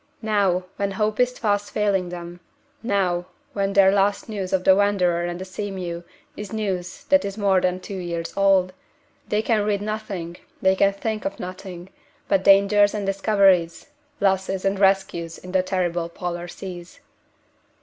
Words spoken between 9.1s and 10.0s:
they can read of